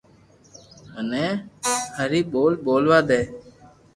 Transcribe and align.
مني 0.93 1.25
ھري 1.97 2.19
ٻول 2.31 2.53
ٻولوا 2.65 2.99
دي 3.09 3.21